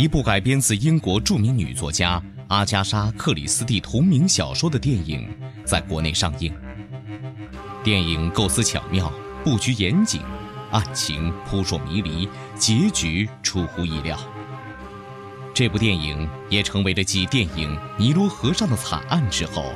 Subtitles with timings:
[0.00, 5.28] 一部改编自英国著名女作家阿加莎·克里斯蒂同名小说的电影
[5.62, 6.50] 在国内上映。
[7.84, 9.12] 电影构思巧妙，
[9.44, 10.22] 布局严谨，
[10.70, 14.18] 案情扑朔迷离，结局出乎意料。
[15.52, 19.66] 这部电影也成为了继电影《尼罗河上的惨案》之后。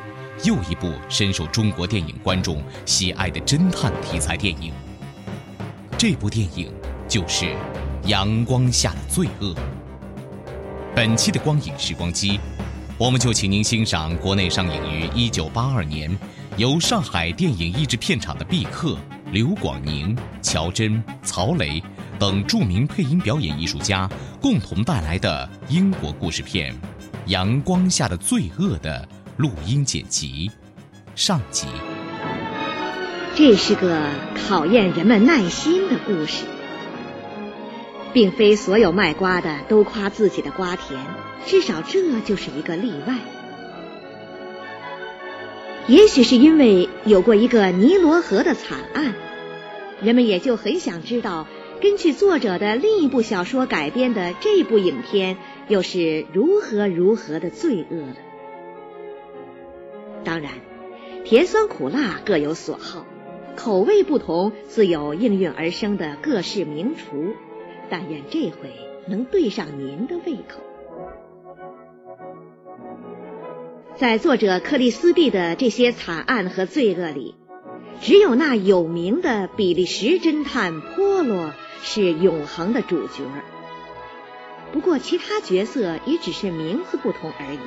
[0.42, 4.72] 又一部深受中国电影观众喜爱的侦探题材电影。
[5.98, 6.72] 这部电影
[7.06, 7.45] 就是
[8.06, 9.55] 《阳光下的罪恶》。
[10.95, 12.39] 本期的光影时光机，
[12.97, 16.19] 我们就请您欣赏国内上映于1982年，
[16.56, 18.97] 由上海电影译制片厂的毕克、
[19.33, 21.83] 刘广宁、乔真、曹雷
[22.17, 24.09] 等著名配音表演艺术家
[24.41, 26.73] 共同带来的英国故事片
[27.27, 29.08] 《阳光下的罪恶》的。
[29.36, 30.48] 录音剪辑，
[31.17, 31.67] 上集。
[33.34, 34.08] 这是个
[34.47, 36.45] 考验人们耐心的故事，
[38.15, 40.98] 并非所有卖瓜的都夸自己的瓜甜，
[41.45, 43.17] 至少这就是一个例外。
[45.89, 49.14] 也许是因为有过一个尼罗河的惨案，
[50.01, 51.47] 人们也就很想知道，
[51.83, 55.36] 根据作者的另一部小说改编的这部影片
[55.69, 58.17] 又是如何如何的罪恶了。
[60.23, 60.53] 当然，
[61.24, 63.05] 甜酸苦辣各有所好，
[63.57, 67.35] 口味不同自有应运而生的各式名厨。
[67.90, 68.72] 但愿这回
[69.06, 70.61] 能对上您的胃口。
[73.96, 77.36] 在作者克里斯蒂的这些惨案和罪恶里，
[78.00, 81.52] 只有那有名的比利时侦探波罗
[81.83, 83.23] 是永恒的主角。
[84.73, 87.58] 不过，其他角色也只是名字不同而已。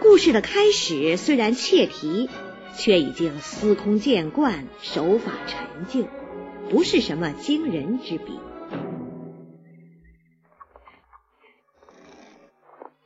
[0.00, 2.30] 故事的开始虽然切题，
[2.74, 6.08] 却已经司空见惯，手法陈旧，
[6.70, 8.38] 不是什么惊人之笔。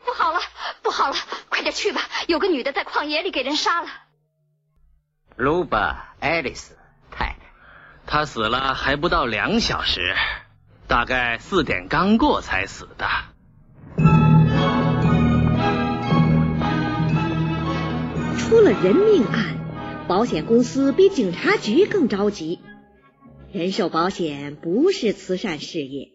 [0.05, 0.41] 不好了，
[0.83, 1.17] 不好了，
[1.49, 2.01] 快点去吧！
[2.29, 3.89] 有个女的在旷野里给人杀了。
[5.37, 6.77] 卢巴·爱丽丝
[7.11, 7.37] 太太，
[8.07, 10.15] 她死了还不到两小时，
[10.87, 13.07] 大概四点刚过才死的。
[18.39, 19.57] 出了人命案，
[20.07, 22.61] 保险公司比警察局更着急。
[23.53, 26.09] 人寿保险不是慈善事业，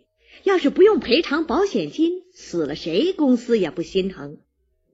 [0.44, 4.38] 要是不用赔偿保险金，死了谁公司也不心疼。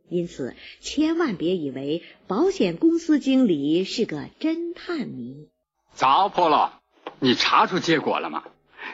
[0.10, 5.48] 因此，千万别以为保险公司经理是个侦探迷。
[5.94, 6.82] 糟粕了，
[7.20, 8.44] 你查出结果了吗？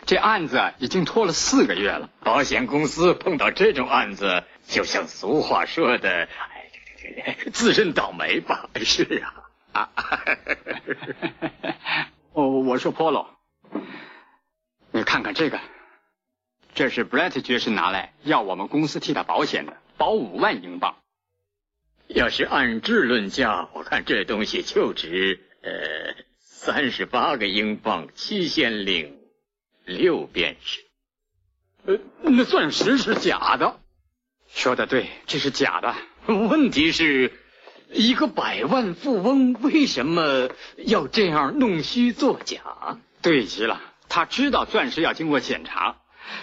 [0.05, 2.11] 这案子已经拖了四个月了。
[2.23, 6.29] 保险公司碰到这种案子，就像俗话说的。
[7.51, 10.23] 自认倒霉吧，是啊，啊，
[12.33, 13.25] 哦，我说 Polo，
[14.99, 15.61] 你看看这个，
[16.75, 20.97] 这是 Brett 爵士拿来要我们公司替他保险的，保五万英镑。
[22.07, 29.17] 要是按质论价，我看这东西就值呃三十八个英镑七先令
[29.85, 30.81] 六便士。
[31.85, 33.79] 呃，那钻石是假的。
[34.49, 35.95] 说的对，这是假的。
[36.28, 37.31] 问题是，
[37.90, 42.99] 一个百万富翁为什么要这样弄虚作假？
[43.22, 46.02] 对极了，他知道钻石要经过检查，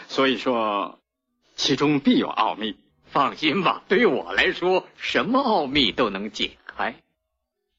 [0.08, 1.00] 所以说
[1.56, 2.78] 其中必有奥秘。
[3.08, 6.96] 放心吧，对于我来说，什么奥秘都能解开。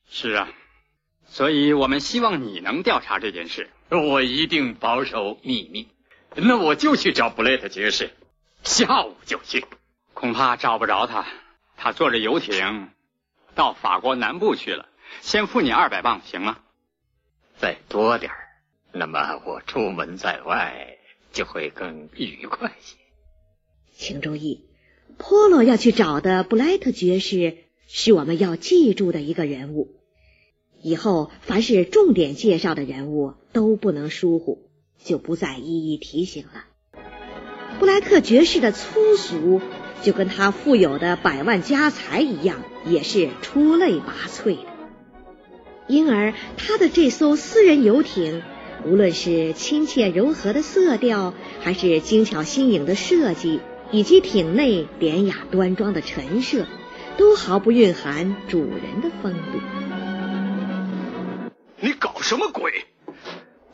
[0.09, 0.49] 是啊，
[1.27, 3.69] 所以我们希望你能调查这件事。
[3.89, 5.87] 我一定保守秘密。
[6.35, 8.11] 那我就去找布雷特爵士，
[8.63, 9.65] 下午就去。
[10.13, 11.25] 恐怕找不着他。
[11.75, 12.89] 他坐着游艇
[13.53, 14.87] 到法国南部去了，
[15.21, 16.57] 先付你二百磅，行吗？
[17.57, 18.46] 再多点儿，
[18.91, 20.97] 那么我出门在外
[21.31, 22.95] 就会更愉快些。
[23.95, 24.65] 请注意，
[25.17, 27.57] 波罗要去找的布莱特爵士
[27.87, 29.95] 是我们要记住的一个人物。
[30.81, 34.69] 以后凡是重点介绍的人物都不能疏忽，
[35.03, 36.65] 就不再一一提醒了。
[37.79, 39.61] 布莱特爵士的粗俗，
[40.03, 44.69] 就跟他富有的百万家财一样，也是出类拔萃的。
[45.87, 48.43] 因而他的这艘私人游艇，
[48.87, 53.59] 无论是亲切柔和的色调，还是精巧新颖的设计，
[53.91, 56.65] 以及艇内典雅端庄的陈设，
[57.17, 59.59] 都毫不蕴含主人的风度。
[61.81, 62.85] 你搞什么鬼？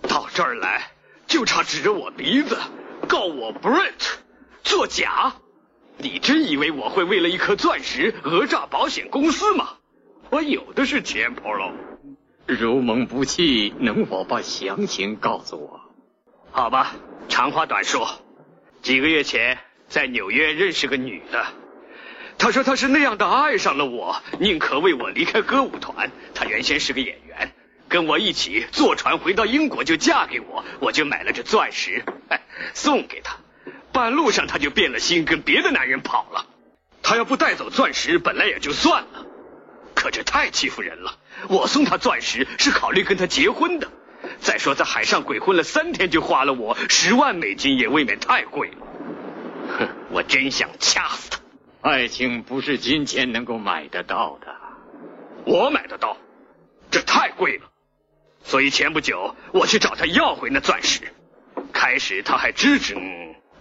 [0.01, 0.92] 到这儿来
[1.27, 2.57] 就差指着我鼻子
[3.07, 4.16] 告我 Brett
[4.63, 5.36] 作假？
[6.00, 9.75] 你真以为我会为了一颗钻石讹诈保险公司吗？
[10.31, 11.93] 我有的是钱，Polo。
[12.45, 15.80] 如蒙不弃，能否把详情告诉我？
[16.51, 16.95] 好吧，
[17.30, 18.19] 长话短说。
[18.81, 21.45] 几个月前在纽约认识个女的，
[22.38, 26.12] 她说她是那样的爱上了我，宁可为我离开歌舞团。
[26.36, 27.54] 她原先是个演员。
[27.88, 32.04] 跟我一起坐船回到英国就嫁给我，我就买了这钻石，
[32.74, 33.38] 送给她。
[33.94, 36.45] 半路上她就变了心，跟别的男人跑了。
[37.04, 39.25] 她要不带走钻石，本来也就算了，
[39.95, 41.19] 可这太欺负人了。
[41.50, 43.90] 我送他钻石是考虑跟他结婚的。
[44.40, 48.78] 再说在海上鬼混了三天就花了我十万美金，也未免太贵了。
[49.78, 51.40] 哼，我真想掐死他。
[51.81, 54.56] 爱情不是金钱能够买得到的。
[55.45, 56.16] 我买得到，
[56.90, 57.69] 这太贵了。
[58.44, 61.01] 所以前不久我去找他要回那钻石，
[61.74, 62.95] 开始他还支持，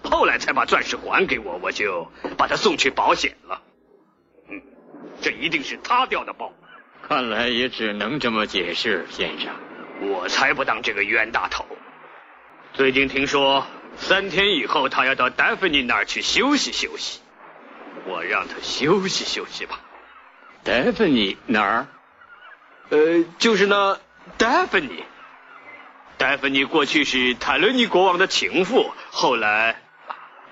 [0.05, 3.63] 后来才把钻石还给我，我就把他送去保险了。
[4.49, 4.63] 嗯，
[5.21, 6.53] 这一定是他掉的包。
[7.09, 9.51] 看来也只能这么解释，先生。
[10.01, 11.67] 我才不当这个冤大头。
[12.73, 13.67] 最近听说
[13.97, 17.21] 三天以后他要到戴芬妮那儿去休息休息，
[18.07, 19.81] 我让他休息休息吧。
[20.65, 21.87] 戴芬妮哪儿？
[22.91, 23.99] 呃，就是那。
[24.39, 25.05] 戴芬妮，
[26.17, 29.83] 戴芬妮过去是泰伦尼国王的情妇，后来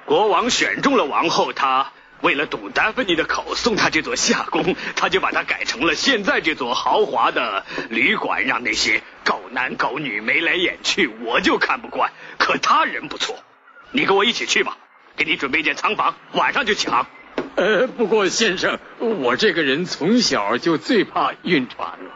[0.06, 12.12] 国王选中了王后，他为了堵达芬妮的口，送他这座夏宫，他就把它改成了现在这座豪华的旅馆，让那些狗男狗女眉来眼去，我就看不惯。
[12.38, 13.43] 可他人不错，
[13.90, 14.76] 你跟我一起去吧，
[15.17, 17.06] 给你准备一间仓房，晚上就抢。
[17.56, 22.11] 呃，不过先生，我这个人从小就最怕晕船了。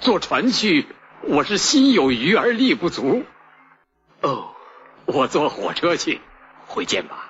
[0.00, 0.86] 坐船去，
[1.22, 3.24] 我是心有余而力不足。
[4.20, 4.54] 哦，
[5.06, 6.20] 我坐火车去，
[6.66, 7.23] 回见吧。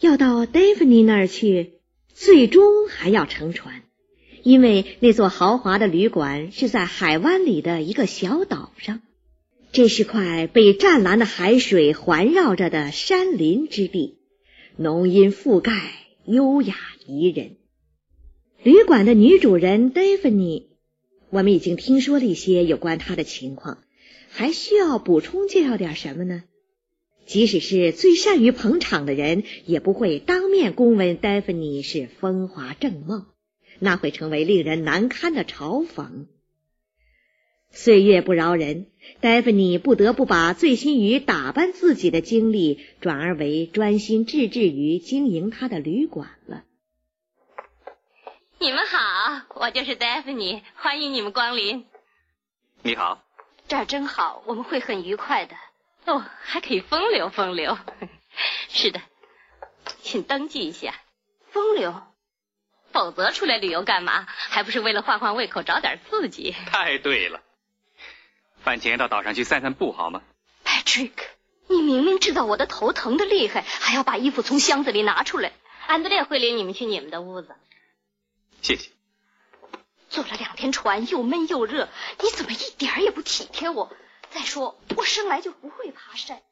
[0.00, 1.72] 要到戴芙妮那儿去，
[2.12, 3.82] 最终还要乘船，
[4.42, 9.00] 因为那座豪华的旅馆是在海湾里的一个小岛上。
[9.72, 14.18] 这是块被湛蓝的海水环绕着的山林之地，
[14.76, 15.72] 浓荫覆盖，
[16.24, 16.76] 优雅
[17.06, 17.56] 宜人。
[18.62, 20.68] 旅馆的女主人戴芙妮。
[21.28, 23.78] 我们已经听说了一些有关她的情况，
[24.30, 26.44] 还需要补充介绍点什么呢？
[27.26, 33.26] 即使是最善于捧场的人，也不会当面公问戴芬妮是风华正茂，
[33.80, 36.26] 那会成为令人难堪的嘲讽。
[37.70, 38.86] 岁月不饶人，
[39.20, 46.62] 戴芬妮不得不把醉心于打扮自己的精力，转而为专心致志于经营他的旅馆了。
[48.58, 51.84] 你们好，我就是戴芬妮，欢迎你们光临。
[52.82, 53.22] 你好，
[53.68, 55.54] 这儿真好，我们会很愉快的。
[56.06, 57.76] 哦，还可以风流风流。
[58.68, 59.00] 是的，
[60.02, 60.94] 请登记一下。
[61.50, 62.02] 风流，
[62.92, 64.26] 否则出来旅游干嘛？
[64.26, 66.54] 还不是为了换换胃口，找点刺激。
[66.70, 67.42] 太对了，
[68.62, 70.22] 饭前到岛上去散散步好吗
[70.64, 71.12] ？Patrick，
[71.68, 75.52] 你明明知道我的头疼的厉害，还要把衣服从箱子里拿出来。
[75.86, 77.54] 安德烈会领你们去你们的屋子。
[78.60, 78.90] 谢谢。
[80.08, 81.88] 坐了两天船，又闷又热，
[82.20, 83.90] 你怎么一点也不体贴我？
[84.36, 86.42] 再说，我生来就不会爬山。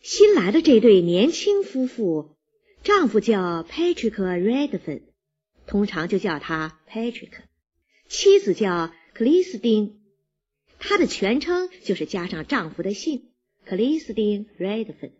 [0.00, 2.34] 新来的这对年轻夫妇，
[2.82, 5.02] 丈夫叫 Patrick Redfern，
[5.66, 7.28] 通常就叫他 Patrick；
[8.08, 10.00] 妻子叫克里斯汀，
[10.78, 13.32] 她的全称就是加上丈夫的姓
[13.66, 15.12] 克里斯汀 Redfern，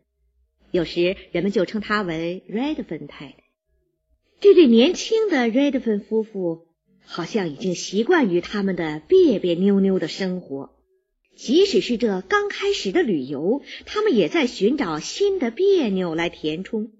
[0.70, 3.44] 有时人们就称她为 Redfern 太太。
[4.40, 6.66] 这对年轻的 Redfern 夫妇
[7.04, 10.70] 好像已经习惯于他们的别别扭扭的生活，
[11.36, 16.92] 即使是这刚开始的旅游，他们也在寻找新的别扭来填充。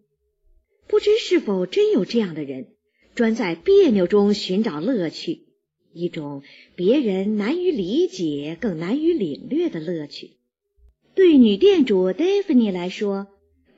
[0.87, 2.69] 不知是否真有这样的人，
[3.14, 5.47] 专在别扭中寻找乐趣，
[5.93, 6.43] 一种
[6.76, 10.33] 别人难于理解、更难于领略的乐趣。
[11.14, 13.29] 对女店主 Daphne 来说，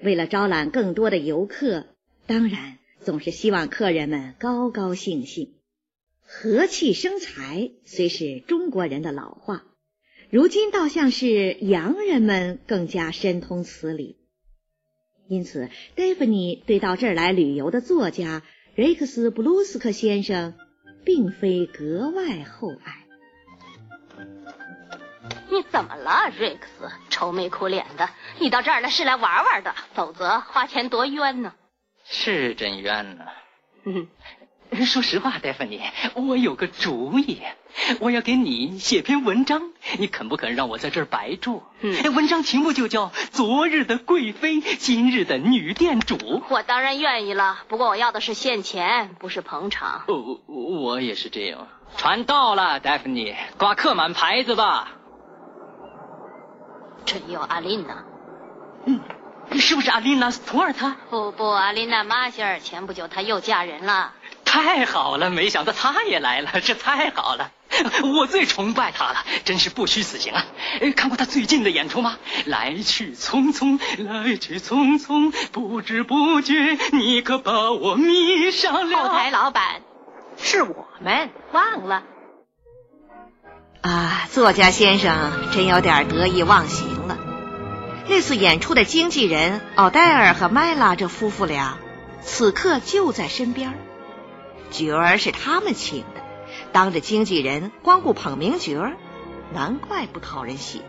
[0.02, 1.86] 为了招揽更多的游客，
[2.26, 5.52] 当然总是希望客人们高高兴兴。
[6.22, 9.64] 和气生财虽是中国人的老话，
[10.30, 14.16] 如今倒像是洋人们更加深通此理。
[15.28, 18.42] 因此，戴芙妮对到这儿来旅游的作家
[18.75, 20.54] 瑞克斯·布鲁斯克先生，
[21.04, 23.04] 并非格外厚爱。
[25.50, 26.90] 你怎么了，瑞克斯？
[27.09, 28.09] 愁眉苦脸的。
[28.38, 31.54] 你到这儿来是来玩玩的，否则花钱多冤呢。
[32.04, 33.25] 是真冤呢。
[33.85, 34.06] 嗯，
[34.85, 35.80] 说实话，戴芬妮，
[36.14, 37.40] 我有个主意，
[38.00, 41.62] 我要给你写篇文章，你肯不肯让我在这儿白住？
[41.80, 46.16] 嗯，文章题目就叫《昨日的贵妃，今日的女店主》。
[46.49, 50.04] 我当然愿意了，不过我要的是现钱，不是捧场。
[50.08, 51.68] 哦，我也是这样。
[51.96, 54.92] 船到了，戴芬妮，挂刻满牌子吧。
[57.04, 58.04] 真有阿琳娜，
[58.85, 59.00] 嗯，
[59.52, 60.92] 是不是阿琳娜·斯图尔特？
[61.08, 64.12] 不不，阿琳娜·马歇尔，前不久她又嫁人了。
[64.62, 67.50] 太好了，没想到他也来了， 这太好了，
[68.02, 70.44] 我最崇拜他了，真是不虚此行啊！
[70.96, 72.16] 看过他最近的演出吗？
[72.46, 78.96] 来去匆匆，来去匆匆，不知不觉，你可把我迷上了。
[78.96, 79.82] 后台老板，
[80.38, 82.02] 是我们忘了。
[83.82, 87.18] 啊，作家先生真有点得意忘形了。
[88.08, 91.78] 那次演出的经纪人奥黛尔和麦拉这夫妇俩，
[92.22, 93.75] 此刻就在身边。
[94.70, 96.23] 角儿是他们请的，
[96.73, 98.96] 当着经纪人光顾捧名角儿，
[99.52, 100.88] 难怪不讨人喜欢。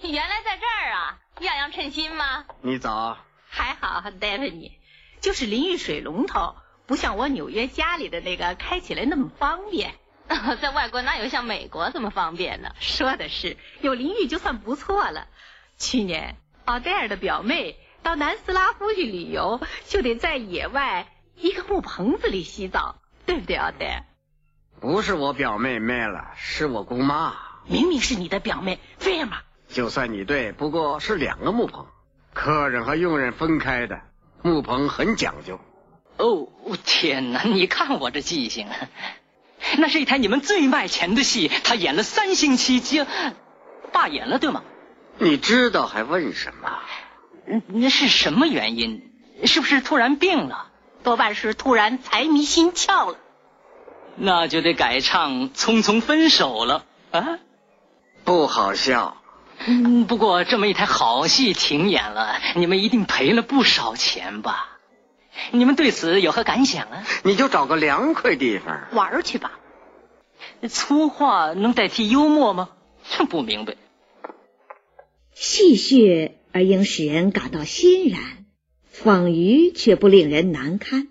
[0.00, 2.44] 你原来在这儿啊，样样称心吗？
[2.60, 4.72] 你早，还好，戴维尼，
[5.20, 6.54] 就是淋浴水龙头
[6.86, 9.94] 不像我纽约家里的那个开起来那么方便。
[10.60, 12.70] 在外国哪有像美国这么方便呢？
[12.80, 15.28] 说的是，有淋浴就算不错了。
[15.78, 24.06] 去年奥黛尔的表妹到南斯拉夫去旅游，就得在野外一个木棚子里洗澡，对不对，阿呆？
[24.80, 27.34] 不是我表妹妹了，是我姑妈。
[27.66, 29.38] 明明是你的表妹菲尔玛。
[29.68, 31.86] 就算你对，不过是两个木棚，
[32.32, 34.00] 客人和佣人分开的，
[34.42, 35.60] 木棚很讲究。
[36.18, 36.48] 哦，
[36.84, 37.42] 天哪！
[37.42, 38.68] 你看我这记性。
[39.78, 43.06] 那是一台你们最卖钱的戏，他演了三星期，接
[43.92, 44.62] 罢演了，对吗？
[45.18, 46.78] 你知道还问什么？
[47.66, 49.10] 那是什么原因？
[49.44, 50.72] 是不是突然病了？
[51.06, 53.18] 多半是突然财迷心窍了。
[54.16, 57.38] 那就得改唱《匆匆分手》了啊！
[58.24, 59.16] 不好笑。
[59.68, 64.78] 嗯，不过这么一台好戏停演了，你们一定赔了不少钱吧？
[65.52, 67.04] 你们对此有何感想啊？
[67.22, 69.52] 你就找个凉快地方玩去吧。
[70.68, 72.70] 粗话能代替幽默吗？
[73.08, 73.76] 这不明白。
[75.34, 78.45] 戏谑而应使人感到欣然，
[79.02, 81.08] 讽喻却不令人难堪。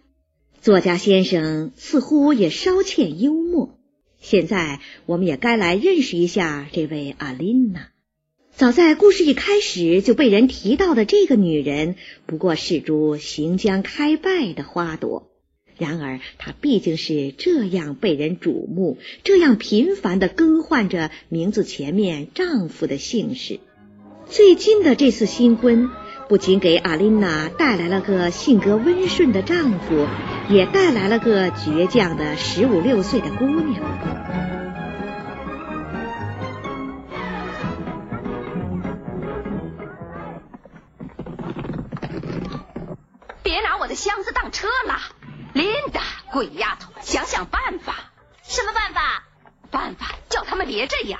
[0.60, 3.78] 作家先生似乎也稍欠幽默。
[4.20, 7.90] 现在我们也该来认识一下这位阿琳娜。
[8.56, 15.30] 早在故事一开始就被人提到的这个女人，不过是株行将开败的花朵。
[15.78, 23.60] 然而，她毕竟是这样被人瞩目，这样频繁的更换着名字前面丈夫的姓氏。
[24.28, 25.90] 最近的这次新婚，
[26.28, 30.08] 不仅给阿琳娜带来了个性格温顺的丈夫，
[30.50, 33.84] 也带来了个倔强的十五六岁的姑娘。
[43.44, 44.98] 别拿我的箱子当车了，
[45.54, 46.02] 琳达，
[46.32, 47.96] 鬼丫头，想想办法。
[48.42, 49.24] 什么办法？
[49.70, 51.20] 办法叫他们别这样。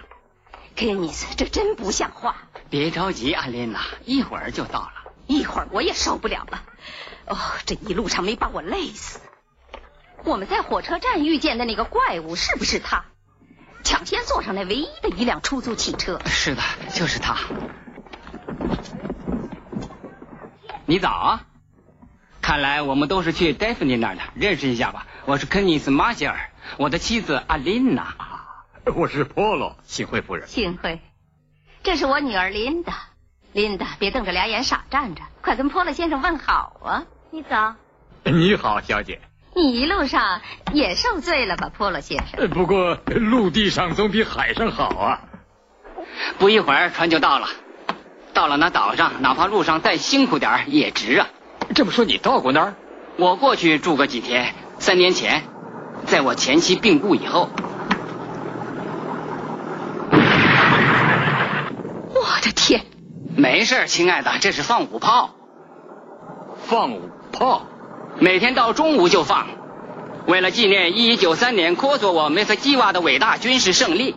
[0.76, 2.36] 肯尼斯，这真不像话。
[2.70, 4.95] 别着急，阿琳娜，一会儿就到了。
[5.28, 6.64] 一会儿我也受不了了。
[7.28, 9.20] 哦，这一路上没把我累死。
[10.24, 13.06] 我们在火车站遇见的那个怪物是不是他？
[13.84, 16.20] 抢先坐上那唯一的一辆出租汽车。
[16.26, 16.62] 是的，
[16.94, 17.38] 就是他。
[20.88, 21.46] 你早啊！
[22.42, 25.08] 看来我们都是去戴芙妮那儿的，认识一下吧。
[25.26, 28.16] 我是肯尼斯·马歇尔，我的妻子阿琳娜。
[28.96, 30.48] 我是波罗，幸会夫人。
[30.48, 31.02] 幸会。
[31.82, 33.10] 这是我女儿琳达。
[33.56, 37.06] 琳达，别瞪着俩眼傻站着，快跟波罗先生问好啊！
[37.32, 37.76] 你早。
[38.26, 39.22] 你好，小姐。
[39.56, 40.42] 你一路上
[40.74, 42.50] 也受罪了吧，波罗先生？
[42.50, 45.22] 不过陆地上总比海上好啊。
[46.38, 47.48] 不一会儿船就到了，
[48.34, 51.30] 到了那岛上，哪怕路上再辛苦点也值啊。
[51.74, 52.74] 这么说，你到过那儿？
[53.16, 54.54] 我过去住过几天。
[54.80, 55.44] 三年前，
[56.06, 57.50] 在我前妻病故以后。
[62.14, 62.82] 我的天！
[63.38, 65.32] 没事，亲爱的，这是放五炮。
[66.68, 67.64] 放五炮，
[68.18, 69.48] 每天到中午就放，
[70.26, 74.16] 为了纪念一一九三年科索沃梅斯基瓦的伟大军事胜利。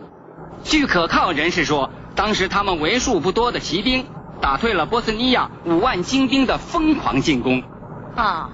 [0.63, 4.07] 据可靠人士说，当时他们为数不多的骑兵
[4.39, 7.61] 打退了波斯尼亚五万精兵的疯狂进攻。
[8.15, 8.49] 啊，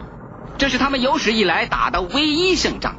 [0.58, 2.96] 这是他们有史以来打的唯一胜仗。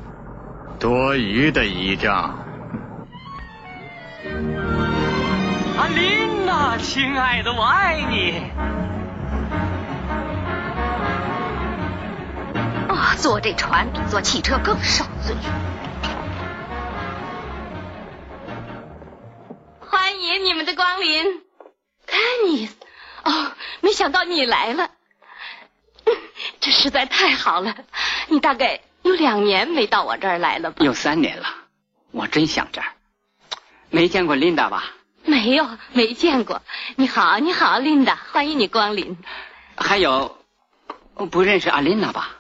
[0.79, 2.46] 多余的一仗。
[5.87, 8.43] 阿琳娜，亲爱的，我爱你。
[12.89, 15.37] 啊，坐这船比坐汽车更受罪。
[19.79, 21.25] 欢迎你们的光临，
[22.05, 22.75] 丹尼斯。
[23.23, 24.91] 哦，没想到你来了，
[26.59, 27.77] 这实在太好了。
[28.27, 30.85] 你大概有两年没到我这儿来了吧？
[30.85, 31.47] 有三年了，
[32.11, 32.89] 我真想这儿。
[33.91, 34.83] 没见过琳达吧？
[35.27, 36.63] 没有，没见过。
[36.95, 39.19] 你好，你好，琳达，欢迎你光临。
[39.77, 40.39] 还有，
[41.31, 42.31] 不认识阿琳娜吧？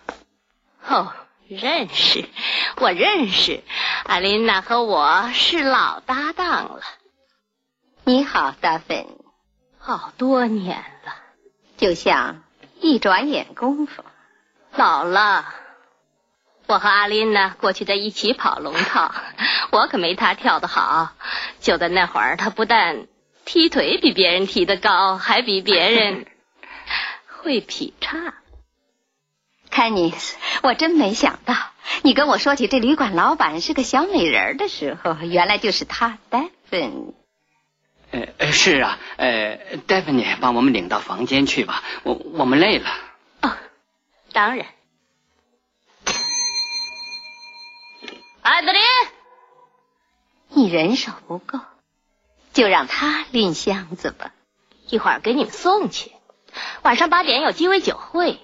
[0.86, 1.12] 哦，
[1.48, 2.24] 认识，
[2.76, 3.62] 我认识。
[4.04, 6.82] 阿琳娜和我是老搭档了。
[8.04, 9.06] 你好，达芬，
[9.78, 11.12] 好多年了，
[11.76, 12.44] 就像
[12.80, 14.04] 一转眼功夫。
[14.76, 15.52] 老了，
[16.66, 19.14] 我和阿琳呢过去在一起跑龙套，
[19.70, 21.12] 我可没她跳得好。
[21.60, 23.06] 就在那会儿，她不但
[23.44, 26.26] 踢腿比别人踢得高，还比别人
[27.42, 28.34] 会劈叉。
[29.70, 31.54] 凯尼斯，我真没想到，
[32.02, 37.14] 你跟我说起这旅馆老板是个小美人的时候，原来就是他，戴芬。
[38.12, 42.88] 呃，是啊，呃，戴芬妮，把我们领到房间去吧，我我们累了。
[43.42, 43.52] 哦，
[44.32, 44.66] 当然。
[48.46, 48.80] 艾德琳，
[50.50, 51.58] 你人手不够，
[52.52, 54.32] 就让他拎箱子吧。
[54.88, 56.12] 一会儿给你们送去。
[56.82, 58.38] 晚上八点有鸡尾酒会，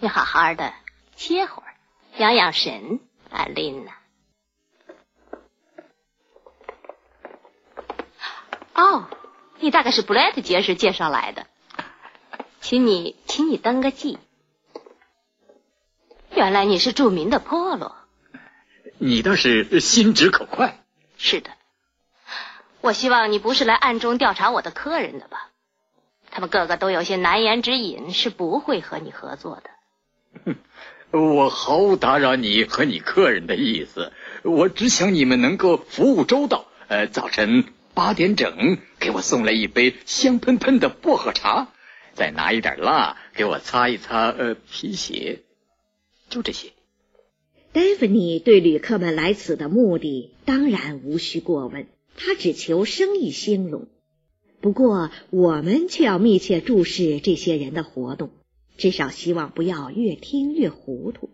[0.00, 0.74] 你好好的
[1.14, 1.72] 歇会儿，
[2.16, 2.98] 养养神，
[3.30, 3.92] 艾琳娜。
[8.74, 9.08] 哦，
[9.60, 11.46] 你大概是布莱特爵士介绍来的，
[12.60, 14.18] 请你，请你登个记。
[16.32, 17.94] 原来你是著名的波罗。
[19.02, 20.78] 你倒是心直口快。
[21.16, 21.50] 是的，
[22.82, 25.48] 我希望你不是来暗中调查我的客人的吧？
[26.30, 29.70] 他们个个都有些难言之隐，是不会和你合作的。
[30.44, 30.56] 哼
[31.12, 36.66] 我毫无打扰你和你客人的意思，我只想你们能够服务周到。
[36.88, 37.64] 呃，早晨。
[37.92, 41.68] 八点整，给我送来一杯香喷喷的薄荷茶，
[42.14, 45.40] 再拿一点蜡给我擦一擦呃皮鞋，
[46.28, 46.72] 就这些。
[47.72, 53.88] 戴芙妮对旅客们来此的目的当然无需过问，他只求生意兴隆。
[54.60, 58.30] 不过我们却要密切注视这些人的活动，
[58.76, 61.30] 至少希望不要越听越糊涂。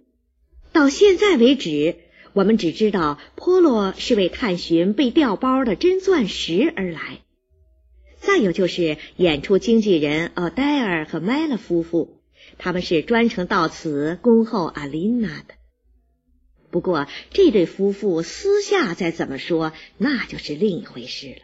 [0.72, 1.96] 到现在为止。
[2.33, 7.22] 我们只知道波洛是为探寻被调包的真钻石而来，
[8.18, 12.20] 再有就是演出经纪人奥黛尔和麦勒夫妇，
[12.59, 15.55] 他们是专程到此恭候阿琳娜的。
[16.70, 21.42] 不过这对夫妇私下再怎么说，那就是另一回事了。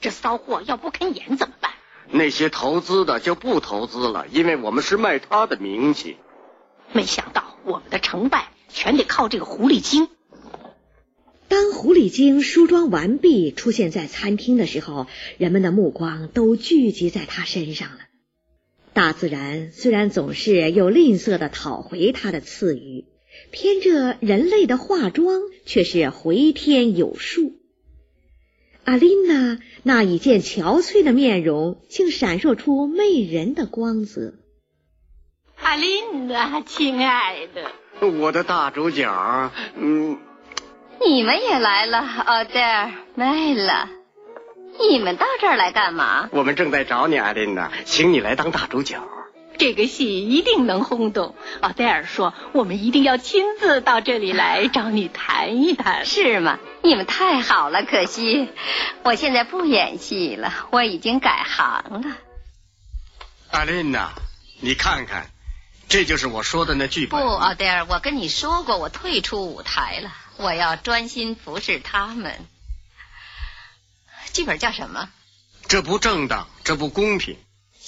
[0.00, 1.72] 这骚货要不肯演怎么办？
[2.10, 6.16] 那些投资的就不投资了，因为我们是卖他的名气。
[6.92, 8.48] 没想到我们的成败。
[8.72, 10.08] 全得靠这个狐狸精。
[11.48, 17.98] 当狐狸精梳妆完毕出现在餐厅的时候，人们的目光都聚集在他身上了。
[18.92, 23.06] 大自然虽然总是又吝啬的讨回他的赐予，
[23.50, 27.52] 偏这人类的化妆却是回天有术。
[28.84, 34.34] 阿琳娜那已见憔悴的面容，竟闪烁出媚人的光泽。
[35.60, 37.70] 阿琳娜，亲爱的。
[38.08, 40.18] 我的大主角，嗯，
[41.04, 43.90] 你们也来了，奥黛尔、麦了，
[44.80, 46.30] 你们到这儿来干嘛？
[46.32, 49.06] 我们正在找你，阿琳娜，请你来当大主角。
[49.60, 51.34] 这个戏一定能轰动。
[51.60, 56.58] 奥黛尔说，我们一定要亲自到这里来找你谈一谈，是吗？
[56.82, 58.48] 你们太好了，可惜
[59.02, 62.16] 我现在不演戏了，我已经改行了。
[63.50, 64.12] 艾琳娜，
[64.60, 65.30] 你看看。
[65.90, 67.20] 这就是我说的那剧本。
[67.20, 72.46] 不，奥黛尔，我跟你说过，我退出舞台了，我要专心服侍他们。
[74.32, 75.10] 剧本叫什么？
[75.68, 77.36] 这不正当，这不公平。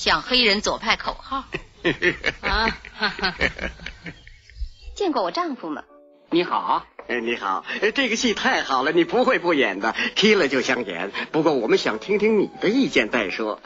[0.03, 1.45] 像黑人左派口号。
[2.43, 2.67] 啊！
[4.97, 5.85] 见过我丈夫吗？
[6.31, 11.13] 你好，哎，你好，这个戏太好了，你不会不演的，踢了就想演。
[11.31, 13.61] 不过我们想听听你的意见再说。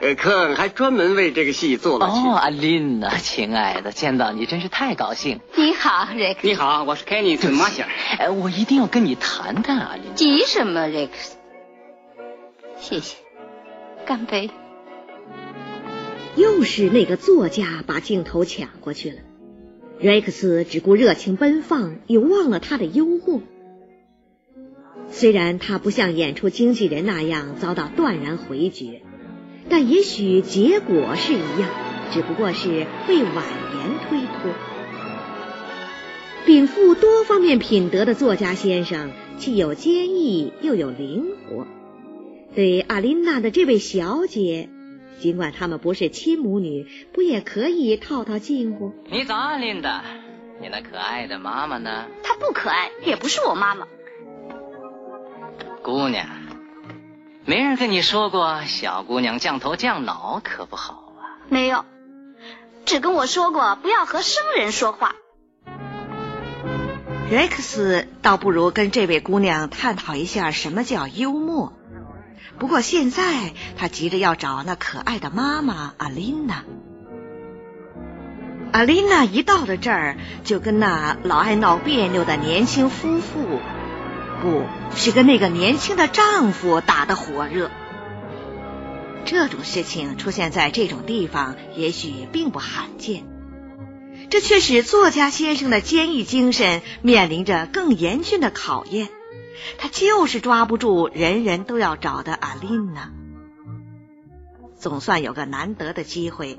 [0.00, 2.06] 呃，科恩还专门为这个戏做了。
[2.06, 5.38] 哦，阿琳娜，亲爱的，见到你真是太高兴。
[5.54, 6.40] 你好，瑞克。
[6.42, 7.88] 你好，我是凯尼斯马歇尔。
[8.18, 10.12] 哎，我一定要跟你谈谈，阿琳。
[10.16, 11.36] 急什么，瑞克斯？
[12.80, 13.16] 谢谢，
[14.04, 14.50] 干杯。
[16.36, 19.16] 又是那个作家把镜头抢过去了。
[20.00, 23.42] 瑞克斯只顾热情奔放，又忘了他的幽默。
[25.10, 29.02] 虽然他不像演出经纪人那样遭到断然回绝，
[29.68, 31.70] 但也许结果是一样，
[32.12, 33.34] 只不过是被婉
[33.74, 34.52] 言推脱。
[36.46, 41.66] 禀赋多方面品德的作家先生，既有坚毅又有灵活。
[42.54, 44.68] 对阿琳娜的这位小姐，
[45.20, 48.94] 尽管他们不是亲母女，不也可以套套近乎？
[49.10, 50.02] 你早，阿琳达，
[50.60, 52.06] 你那可爱的妈妈呢？
[52.22, 53.86] 她不可爱，也不是我妈妈。
[55.82, 56.26] 姑娘，
[57.44, 61.42] 没人跟你说过小姑娘降头降脑可不好啊？
[61.48, 61.84] 没有，
[62.84, 65.14] 只跟我说过不要和生人说话。
[67.30, 71.72] 瑞克斯倒不如跟这位姑娘探讨一下什么叫幽默。
[72.58, 76.64] 不过现在他急着要找那可爱的妈妈阿琳娜。
[78.72, 83.60] 阿琳娜一到了这儿，就跟那老爱闹别扭的年轻夫妇。
[84.40, 84.62] 不
[84.94, 87.72] 是跟那个年轻的丈夫打得火热，
[89.24, 93.24] 这种事情出现在这种地方也许并不罕见，
[94.30, 99.08] 这却使作家先生的坚毅精神面临着更严峻的考验。
[99.78, 103.10] 他就是抓不住人人都要找的阿琳娜，
[104.76, 106.58] 总算有个难得的机会，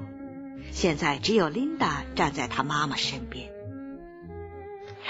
[0.72, 3.50] 现在只有琳达站在他妈妈身边。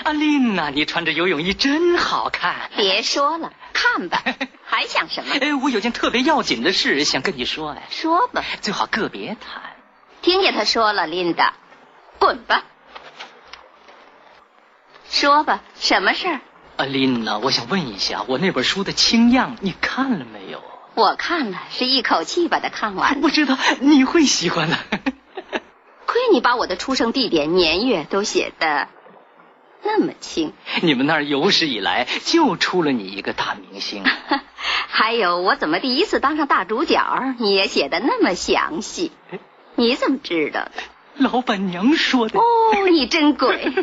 [0.03, 2.69] 阿琳娜，你穿着游泳衣真好看。
[2.77, 4.23] 别说了，看吧。
[4.63, 5.35] 还想什么？
[5.41, 7.71] 哎，我有件特别要紧的事想跟你说。
[7.71, 8.43] 哎，说吧。
[8.61, 9.61] 最好个别谈。
[10.21, 11.55] 听见他说了，琳达，
[12.19, 12.63] 滚吧。
[15.09, 16.39] 说吧，什么事儿？
[16.79, 20.63] 阿琳娜，我想问一下，我那本书的清样你看了没有？
[20.95, 23.19] 我看了，是一口气把它看完。
[23.21, 24.77] 我知道你会喜欢的。
[26.07, 28.87] 亏你把我的出生地点、年月都写的。
[29.83, 34.01] 那么清，你们那儿有史以来就出了你一个大明星。
[34.87, 39.11] 还有我怎么第一次当上大主角，你也写的那么详细。
[39.75, 40.71] 你怎么知道的？
[41.31, 42.39] 老板娘说的。
[42.39, 42.43] 哦，
[42.91, 43.73] 你真鬼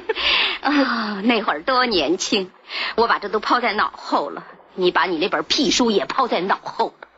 [0.62, 1.20] 啊！
[1.22, 2.50] 那会儿多年轻，
[2.96, 4.44] 我把这都抛在脑后了。
[4.74, 7.08] 你把你那本屁书也抛在脑后了。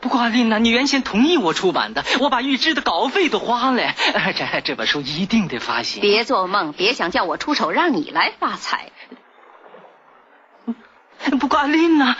[0.00, 3.92] 不过阿丽娜，你原先同意我出版的，我把预支的稿费都花了，
[4.34, 6.00] 这这本书一定得发行。
[6.00, 8.90] 别做梦，别想叫我出手让你来发财。
[11.38, 12.16] 不过阿丽娜，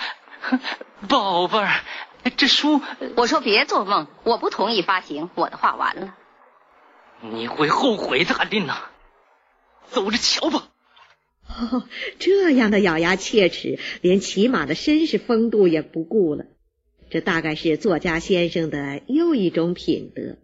[1.09, 1.81] 宝贝儿，
[2.37, 2.83] 这书……
[3.17, 5.31] 我说别做梦，我不同意发行。
[5.35, 6.15] 我的话完了。
[7.23, 8.91] 你会后悔的，阿丽娜。
[9.91, 10.71] 走着瞧吧。
[11.49, 11.85] 哦，
[12.19, 16.47] 这样的咬牙切齿，连骑马的绅士风度也不顾了。
[17.11, 20.39] 这大概是作家先生的又一种品德。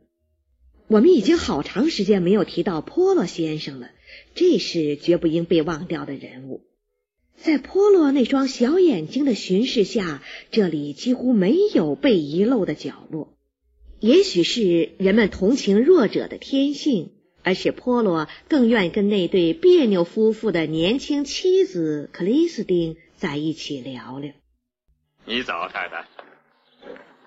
[0.89, 3.91] 我们已经好长时间没有提到波洛先生了，
[4.35, 6.67] 这是绝不应被忘掉的人物。
[7.37, 13.36] 在波洛那双小眼睛的巡视下，这里几乎没有被遗漏的角落。
[14.01, 24.33] 也许是人们同情弱者的天性，而使波罗更愿意跟那对别扭夫妇的年轻妻子克里斯汀在一起聊聊。
[25.25, 26.05] 你早，太太。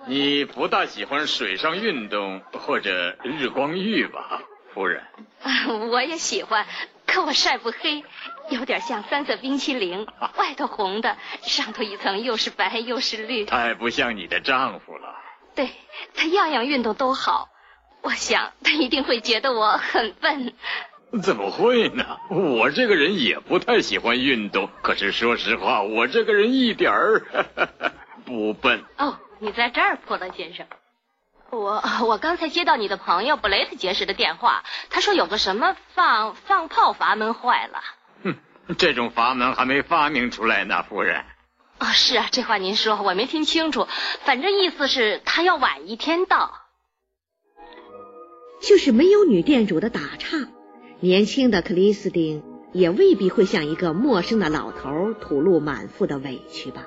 [0.07, 5.03] 你不大喜欢水上运动或者日光浴吧，夫人？
[5.91, 6.65] 我也喜欢，
[7.05, 8.03] 可我晒不黑，
[8.51, 10.05] 有点像三色冰淇淋，
[10.37, 13.45] 外头红的，上头一层又是白又是绿。
[13.45, 14.98] 太不像你的丈夫了。
[15.59, 15.69] 对
[16.15, 17.49] 他样样运动都好，
[18.01, 20.53] 我想他一定会觉得我很笨。
[21.21, 22.17] 怎么会呢？
[22.29, 27.21] 我这个人也不太喜欢运动，可是说实话，我这个人一点儿
[28.23, 28.85] 不笨。
[28.97, 29.19] 哦。
[29.41, 30.65] 你在这儿，波伦先生。
[31.49, 37.81] 我我刚才接到你的朋友布雷特爵士的电话，他说有个什么放放炮阀门坏了。
[38.23, 38.35] 哼，
[38.77, 41.25] 这种阀门还没发明出来呢，夫人。
[41.79, 43.87] 哦，是啊，这话您说我没听清楚，
[44.25, 46.65] 反正意思是他要晚一天到。
[48.61, 50.49] 就是没有女店主的打岔，
[50.99, 56.85] 年轻的克里斯汀也未必会向一个陌生的老头吐露满腹的委屈吧。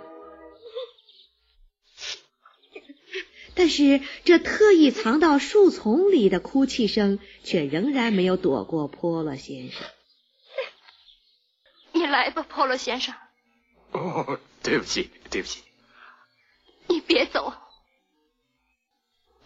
[3.54, 9.86] 但是，这特意藏到树丛里的哭泣声，却仍然没有躲过波洛先生。
[11.92, 13.14] 你来吧，波洛先生。
[13.92, 15.64] 哦，对不起，对不起。
[16.86, 17.52] 你别走，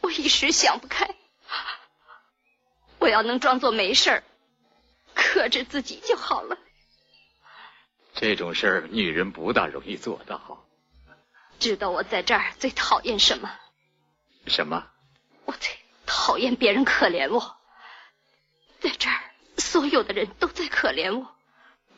[0.01, 1.15] 我一时想不开。
[2.99, 4.25] 我要能装作没事儿，
[5.15, 6.59] 克制自己就好了。
[8.15, 10.67] 这种事儿，女人不大容易做到。
[11.59, 13.51] 知道我在这儿最讨厌什么？
[14.47, 14.87] 什么？
[15.45, 15.71] 我最
[16.05, 17.57] 讨厌别人可怜我。
[18.81, 19.21] 在这儿，
[19.57, 21.35] 所有的人都在可怜我，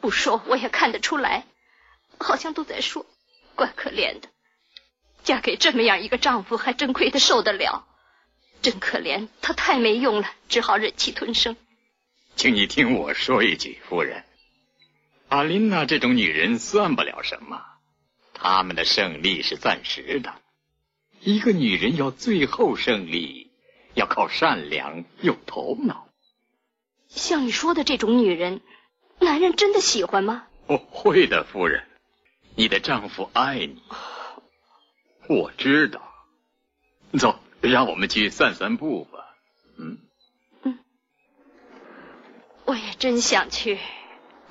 [0.01, 1.47] 不说我也看得出来，
[2.19, 3.07] 好像都在说，
[3.55, 4.29] 怪可怜的。
[5.25, 7.87] 嫁给这么样一个丈夫，还真亏得受得了。
[8.63, 11.57] 真可怜，他太没用了，只好忍气吞声。
[12.37, 14.25] 请你听我说一句，夫人，
[15.29, 17.61] 阿琳娜这种女人算不了什么，
[18.33, 20.35] 他们的胜利是暂时的。
[21.21, 23.51] 一个女人要最后胜利，
[23.95, 26.07] 要靠善良有头脑。
[27.09, 28.61] 像你说的这种女人，
[29.19, 30.47] 男人真的喜欢吗？
[30.69, 31.88] 哦，会的，夫人，
[32.59, 33.81] 你的丈夫爱你。
[35.29, 36.03] 我知道，
[37.17, 39.37] 走，让我们去散散步吧。
[39.79, 39.99] 嗯
[40.65, 40.79] 嗯，
[42.65, 43.79] 我也真想去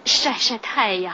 [0.05, 1.13] 晒晒太阳。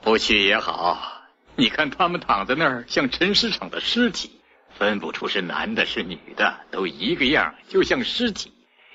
[0.00, 1.24] 不去也好，
[1.56, 4.40] 你看他们躺在那儿，像陈尸场的尸体，
[4.78, 8.52] 分不出是男的是女的，都一个样，就像尸体，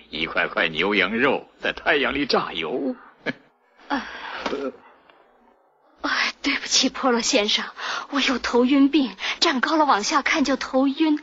[0.10, 2.96] 一块块牛羊肉在太阳里榨油。
[6.02, 7.66] 哎，对不起，波罗先生，
[8.12, 11.22] 我有头晕病，站高了往下看就头晕。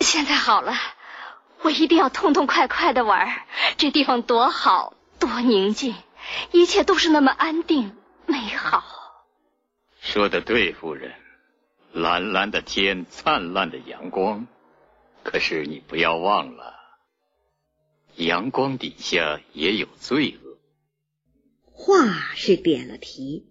[0.00, 0.74] 现在好了，
[1.62, 3.42] 我一定要痛痛快快的玩。
[3.76, 5.94] 这地方多好，多宁静，
[6.52, 8.82] 一切都是那么安定美好。
[10.00, 11.14] 说的对，夫人，
[11.92, 14.46] 蓝蓝的天，灿烂的阳光。
[15.22, 16.74] 可是你不要忘了，
[18.14, 20.47] 阳光底下也有罪恶。
[21.80, 23.46] 话是点了题，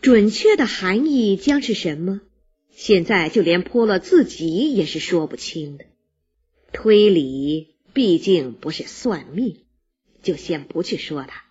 [0.00, 2.22] 准确的含义将是什么？
[2.70, 5.84] 现在就连波洛自己也是说不清的。
[6.72, 9.58] 推理毕竟不是算命，
[10.22, 11.44] 就先不去说他。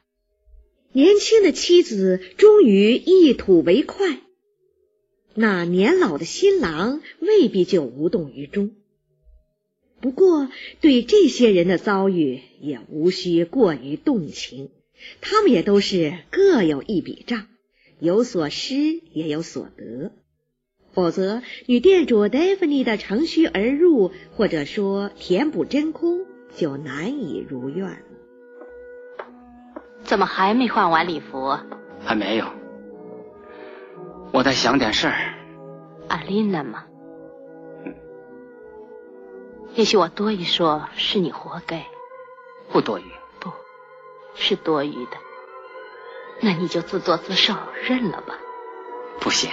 [0.93, 4.19] 年轻的妻子终于一吐为快，
[5.35, 8.71] 那年老的新郎未必就无动于衷。
[10.01, 10.49] 不过，
[10.81, 14.71] 对这些人的遭遇也无需过于动情。
[15.21, 17.47] 他们也都是各有一笔账，
[17.99, 18.75] 有所失
[19.11, 20.11] 也有所得，
[20.91, 28.03] 否则女店主 Daphne 的乘虚而入，或者说填补真空，就难以如愿。
[30.03, 31.57] 怎么还没换完礼服？
[32.01, 32.47] 还没有，
[34.31, 35.33] 我在想点事儿。
[36.09, 36.85] 阿琳娜吗？
[39.75, 41.85] 也许我多一说，是你活该。
[42.71, 43.03] 不多余。
[44.35, 45.17] 是多余的，
[46.41, 48.35] 那你就自作自受，认了吧。
[49.19, 49.49] 不行，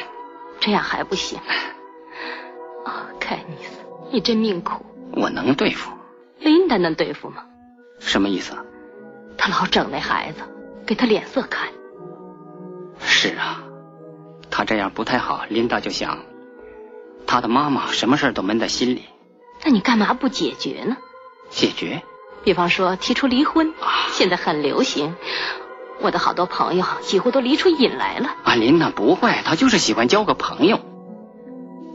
[0.58, 1.38] 这样还不行。
[2.84, 3.78] 哦，凯尼斯，
[4.10, 4.84] 你真命苦。
[5.12, 5.92] 我能对付，
[6.38, 7.44] 琳达能对付吗？
[7.98, 8.56] 什么意思？
[9.36, 10.40] 他老整那孩子，
[10.86, 11.68] 给他脸色看。
[13.00, 13.62] 是啊，
[14.50, 15.44] 他这样不太好。
[15.48, 16.24] 琳达就想，
[17.26, 19.04] 他的妈妈什么事都闷在心里。
[19.64, 20.96] 那你干嘛不解决呢？
[21.50, 22.02] 解决。
[22.42, 23.74] 比方说提出离婚，
[24.12, 25.14] 现在很流行。
[26.00, 28.34] 我的好多朋友几乎都离出瘾来了。
[28.44, 30.80] 阿琳娜不会，她就是喜欢交个朋友。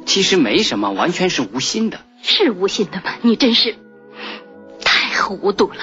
[0.05, 1.99] 其实没什么，完全是无心的。
[2.21, 3.15] 是无心的吗？
[3.23, 3.75] 你真是
[4.83, 5.79] 太糊涂了。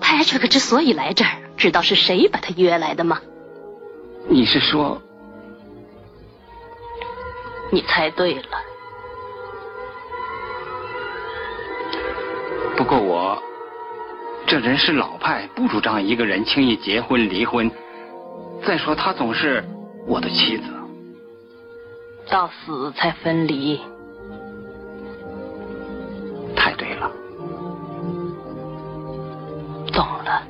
[0.00, 3.20] Patrick 之所以来这儿，知道是谁把他约来的吗？
[4.28, 5.00] 你是说？
[7.70, 8.42] 你猜对了。
[12.76, 13.40] 不过我。
[14.52, 17.70] 这人是老派，不主张一个人轻易结婚离婚。
[18.66, 19.64] 再说，她总是
[20.06, 20.64] 我的妻子，
[22.28, 23.80] 到死才分离。
[26.54, 27.10] 太对了，
[29.90, 30.46] 懂了。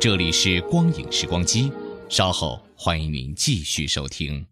[0.00, 1.70] 这里是光影时光机，
[2.08, 4.46] 稍后欢迎您继续收听。